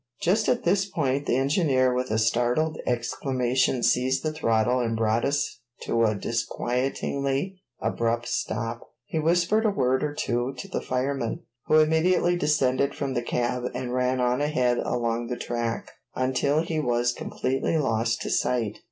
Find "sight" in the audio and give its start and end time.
18.31-18.79